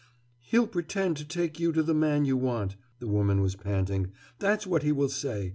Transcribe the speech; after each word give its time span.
"He'll 0.39 0.65
pretend 0.65 1.17
to 1.17 1.25
take 1.25 1.59
you 1.59 1.71
to 1.73 1.83
the 1.83 1.93
man 1.93 2.25
you 2.25 2.35
want," 2.35 2.75
the 2.97 3.05
woman 3.07 3.39
was 3.39 3.55
panting. 3.55 4.11
"That's 4.39 4.65
what 4.65 4.81
he 4.81 4.91
will 4.91 5.09
say. 5.09 5.49